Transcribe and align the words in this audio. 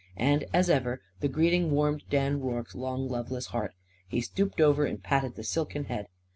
And, 0.17 0.45
as 0.51 0.67
ever, 0.67 0.99
the 1.19 1.27
greeting 1.27 1.69
warmed 1.69 2.05
Dan 2.09 2.39
Rorke's 2.41 2.73
long 2.73 3.07
loveless 3.07 3.45
heart. 3.45 3.75
He 4.07 4.19
stooped 4.19 4.59
over 4.59 4.83
and 4.83 5.03
patted 5.03 5.35
the 5.35 5.43
silken 5.43 5.83
head. 5.83 6.07